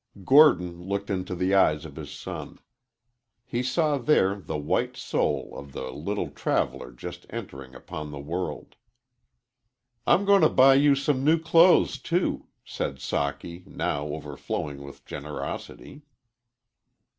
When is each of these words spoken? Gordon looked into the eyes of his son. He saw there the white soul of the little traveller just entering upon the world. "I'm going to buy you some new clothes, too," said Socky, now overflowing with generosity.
Gordon 0.25 0.81
looked 0.81 1.11
into 1.11 1.35
the 1.35 1.53
eyes 1.53 1.85
of 1.85 1.95
his 1.95 2.09
son. 2.09 2.57
He 3.45 3.61
saw 3.61 3.99
there 3.99 4.33
the 4.39 4.57
white 4.57 4.97
soul 4.97 5.51
of 5.55 5.73
the 5.73 5.91
little 5.91 6.31
traveller 6.31 6.91
just 6.91 7.27
entering 7.29 7.75
upon 7.75 8.09
the 8.09 8.17
world. 8.19 8.77
"I'm 10.07 10.25
going 10.25 10.41
to 10.41 10.49
buy 10.49 10.73
you 10.73 10.95
some 10.95 11.23
new 11.23 11.37
clothes, 11.37 11.99
too," 11.99 12.47
said 12.65 12.95
Socky, 12.95 13.63
now 13.67 14.07
overflowing 14.07 14.81
with 14.81 15.05
generosity. 15.05 16.01